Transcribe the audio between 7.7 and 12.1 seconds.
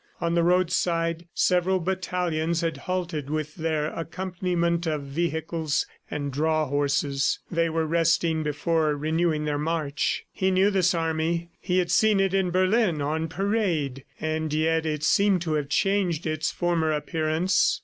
resting before renewing their march. He knew this army. He had